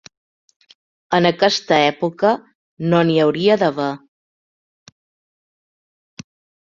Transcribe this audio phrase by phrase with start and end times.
[1.17, 2.31] En aquesta època
[2.93, 3.91] no n'hi hauria d'haver!